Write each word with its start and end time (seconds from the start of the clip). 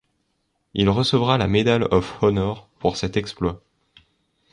Il 0.73 0.89
recevra 0.89 1.37
la 1.37 1.45
Medal 1.47 1.83
of 1.91 2.23
Honor 2.23 2.67
pour 2.79 2.97
cet 2.97 3.17
exploit. 3.17 3.61